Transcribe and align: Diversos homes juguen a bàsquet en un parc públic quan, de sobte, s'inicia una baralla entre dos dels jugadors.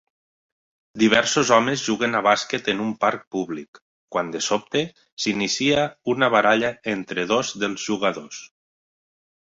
Diversos 1.01 1.51
homes 1.57 1.83
juguen 1.89 2.19
a 2.19 2.21
bàsquet 2.27 2.71
en 2.73 2.81
un 2.87 2.89
parc 3.05 3.27
públic 3.37 3.81
quan, 4.15 4.31
de 4.37 4.41
sobte, 4.47 4.83
s'inicia 5.27 5.85
una 6.15 6.31
baralla 6.37 6.75
entre 6.97 7.31
dos 7.35 7.53
dels 7.65 7.89
jugadors. 7.91 8.45